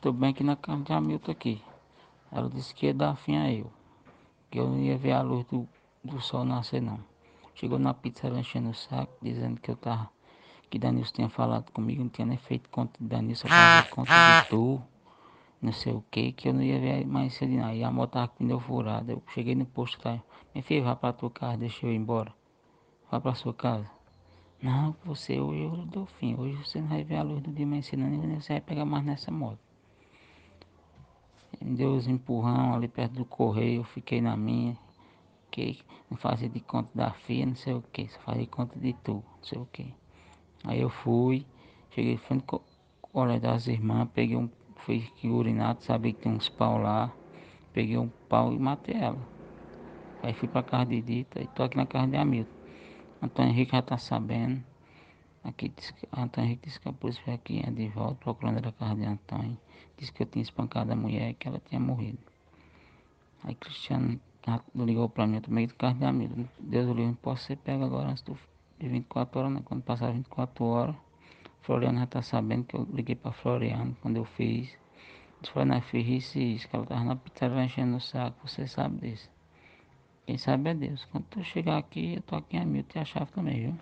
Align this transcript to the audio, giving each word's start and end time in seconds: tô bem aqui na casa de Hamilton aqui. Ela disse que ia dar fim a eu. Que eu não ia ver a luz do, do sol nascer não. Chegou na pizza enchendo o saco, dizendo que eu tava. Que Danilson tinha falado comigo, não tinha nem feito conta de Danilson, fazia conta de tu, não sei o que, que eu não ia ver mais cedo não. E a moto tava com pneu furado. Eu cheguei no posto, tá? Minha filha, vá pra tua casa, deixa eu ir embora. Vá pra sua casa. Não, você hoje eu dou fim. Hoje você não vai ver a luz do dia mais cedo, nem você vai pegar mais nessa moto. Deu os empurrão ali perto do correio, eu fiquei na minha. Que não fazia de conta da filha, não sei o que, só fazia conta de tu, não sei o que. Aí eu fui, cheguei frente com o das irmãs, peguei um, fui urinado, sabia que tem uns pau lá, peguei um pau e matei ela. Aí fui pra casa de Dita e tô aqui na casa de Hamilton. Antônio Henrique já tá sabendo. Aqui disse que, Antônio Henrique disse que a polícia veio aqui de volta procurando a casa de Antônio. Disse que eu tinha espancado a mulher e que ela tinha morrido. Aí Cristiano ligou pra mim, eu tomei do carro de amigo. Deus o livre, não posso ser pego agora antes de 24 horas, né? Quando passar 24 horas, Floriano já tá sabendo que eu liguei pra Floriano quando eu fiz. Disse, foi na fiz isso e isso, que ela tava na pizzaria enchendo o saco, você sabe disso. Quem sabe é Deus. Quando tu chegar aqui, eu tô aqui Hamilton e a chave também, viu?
tô 0.00 0.12
bem 0.12 0.30
aqui 0.30 0.42
na 0.42 0.56
casa 0.56 0.82
de 0.82 0.92
Hamilton 0.92 1.32
aqui. 1.32 1.62
Ela 2.32 2.48
disse 2.48 2.74
que 2.74 2.86
ia 2.86 2.94
dar 2.94 3.16
fim 3.16 3.36
a 3.36 3.52
eu. 3.52 3.70
Que 4.50 4.58
eu 4.58 4.68
não 4.68 4.78
ia 4.78 4.96
ver 4.96 5.12
a 5.12 5.20
luz 5.20 5.44
do, 5.46 5.68
do 6.02 6.20
sol 6.20 6.44
nascer 6.44 6.80
não. 6.80 6.98
Chegou 7.54 7.78
na 7.78 7.92
pizza 7.92 8.28
enchendo 8.28 8.70
o 8.70 8.74
saco, 8.74 9.12
dizendo 9.20 9.60
que 9.60 9.70
eu 9.70 9.76
tava. 9.76 10.08
Que 10.70 10.78
Danilson 10.78 11.12
tinha 11.12 11.28
falado 11.28 11.70
comigo, 11.72 12.02
não 12.02 12.08
tinha 12.08 12.26
nem 12.26 12.38
feito 12.38 12.70
conta 12.70 12.92
de 12.98 13.06
Danilson, 13.06 13.48
fazia 13.48 13.90
conta 13.90 14.12
de 14.12 14.48
tu, 14.48 14.80
não 15.60 15.72
sei 15.72 15.92
o 15.92 16.02
que, 16.10 16.32
que 16.32 16.48
eu 16.48 16.54
não 16.54 16.62
ia 16.62 16.78
ver 16.78 17.04
mais 17.06 17.34
cedo 17.34 17.52
não. 17.52 17.74
E 17.74 17.84
a 17.84 17.90
moto 17.90 18.12
tava 18.12 18.28
com 18.28 18.36
pneu 18.36 18.60
furado. 18.60 19.10
Eu 19.10 19.22
cheguei 19.34 19.54
no 19.54 19.66
posto, 19.66 20.00
tá? 20.00 20.18
Minha 20.54 20.62
filha, 20.62 20.82
vá 20.82 20.96
pra 20.96 21.12
tua 21.12 21.30
casa, 21.30 21.58
deixa 21.58 21.84
eu 21.84 21.92
ir 21.92 21.96
embora. 21.96 22.32
Vá 23.10 23.20
pra 23.20 23.34
sua 23.34 23.52
casa. 23.52 23.90
Não, 24.62 24.96
você 25.04 25.38
hoje 25.38 25.62
eu 25.62 25.76
dou 25.86 26.06
fim. 26.06 26.36
Hoje 26.38 26.54
você 26.54 26.80
não 26.80 26.88
vai 26.88 27.04
ver 27.04 27.16
a 27.16 27.22
luz 27.22 27.42
do 27.42 27.52
dia 27.52 27.66
mais 27.66 27.84
cedo, 27.84 28.02
nem 28.02 28.40
você 28.40 28.54
vai 28.54 28.60
pegar 28.60 28.84
mais 28.84 29.04
nessa 29.04 29.30
moto. 29.30 29.69
Deu 31.72 31.94
os 31.94 32.08
empurrão 32.08 32.74
ali 32.74 32.88
perto 32.88 33.12
do 33.12 33.24
correio, 33.24 33.80
eu 33.80 33.84
fiquei 33.84 34.20
na 34.20 34.36
minha. 34.36 34.76
Que 35.50 35.78
não 36.10 36.16
fazia 36.16 36.48
de 36.48 36.60
conta 36.60 36.90
da 36.94 37.12
filha, 37.12 37.46
não 37.46 37.54
sei 37.54 37.74
o 37.74 37.82
que, 37.92 38.08
só 38.08 38.18
fazia 38.20 38.46
conta 38.46 38.78
de 38.78 38.92
tu, 38.92 39.14
não 39.14 39.44
sei 39.44 39.58
o 39.58 39.66
que. 39.66 39.94
Aí 40.64 40.80
eu 40.80 40.90
fui, 40.90 41.46
cheguei 41.90 42.16
frente 42.16 42.44
com 42.44 42.60
o 43.12 43.38
das 43.38 43.66
irmãs, 43.68 44.08
peguei 44.12 44.36
um, 44.36 44.48
fui 44.76 45.08
urinado, 45.24 45.82
sabia 45.82 46.12
que 46.12 46.20
tem 46.20 46.32
uns 46.32 46.48
pau 46.48 46.78
lá, 46.78 47.12
peguei 47.72 47.98
um 47.98 48.10
pau 48.28 48.52
e 48.52 48.58
matei 48.58 48.96
ela. 48.96 49.28
Aí 50.22 50.34
fui 50.34 50.48
pra 50.48 50.62
casa 50.62 50.86
de 50.86 51.00
Dita 51.00 51.40
e 51.40 51.46
tô 51.48 51.62
aqui 51.62 51.76
na 51.76 51.86
casa 51.86 52.08
de 52.08 52.16
Hamilton. 52.16 52.50
Antônio 53.22 53.52
Henrique 53.52 53.72
já 53.72 53.82
tá 53.82 53.96
sabendo. 53.96 54.69
Aqui 55.42 55.68
disse 55.70 55.92
que, 55.94 56.06
Antônio 56.12 56.48
Henrique 56.48 56.66
disse 56.66 56.80
que 56.80 56.88
a 56.88 56.92
polícia 56.92 57.22
veio 57.24 57.36
aqui 57.36 57.70
de 57.70 57.88
volta 57.88 58.16
procurando 58.16 58.66
a 58.66 58.72
casa 58.72 58.94
de 58.94 59.06
Antônio. 59.06 59.58
Disse 59.96 60.12
que 60.12 60.22
eu 60.22 60.26
tinha 60.26 60.42
espancado 60.42 60.92
a 60.92 60.96
mulher 60.96 61.30
e 61.30 61.34
que 61.34 61.48
ela 61.48 61.60
tinha 61.68 61.80
morrido. 61.80 62.18
Aí 63.42 63.54
Cristiano 63.54 64.20
ligou 64.74 65.08
pra 65.08 65.26
mim, 65.26 65.36
eu 65.36 65.40
tomei 65.40 65.66
do 65.66 65.74
carro 65.74 65.98
de 65.98 66.04
amigo. 66.04 66.48
Deus 66.58 66.86
o 66.86 66.90
livre, 66.90 67.06
não 67.06 67.14
posso 67.14 67.44
ser 67.44 67.56
pego 67.56 67.84
agora 67.84 68.10
antes 68.10 68.22
de 68.78 68.88
24 68.88 69.40
horas, 69.40 69.52
né? 69.52 69.62
Quando 69.64 69.82
passar 69.82 70.12
24 70.12 70.64
horas, 70.64 70.96
Floriano 71.62 72.00
já 72.00 72.06
tá 72.06 72.22
sabendo 72.22 72.64
que 72.64 72.76
eu 72.76 72.86
liguei 72.92 73.14
pra 73.14 73.32
Floriano 73.32 73.96
quando 74.02 74.16
eu 74.16 74.24
fiz. 74.24 74.68
Disse, 75.40 75.52
foi 75.52 75.64
na 75.64 75.80
fiz 75.80 76.06
isso 76.06 76.38
e 76.38 76.56
isso, 76.56 76.68
que 76.68 76.76
ela 76.76 76.84
tava 76.84 77.04
na 77.04 77.16
pizzaria 77.16 77.64
enchendo 77.64 77.96
o 77.96 78.00
saco, 78.00 78.46
você 78.46 78.66
sabe 78.66 79.08
disso. 79.08 79.30
Quem 80.26 80.36
sabe 80.38 80.70
é 80.70 80.74
Deus. 80.74 81.04
Quando 81.06 81.24
tu 81.24 81.42
chegar 81.42 81.78
aqui, 81.78 82.14
eu 82.16 82.22
tô 82.22 82.36
aqui 82.36 82.56
Hamilton 82.56 82.98
e 82.98 83.02
a 83.02 83.04
chave 83.04 83.32
também, 83.32 83.60
viu? 83.60 83.74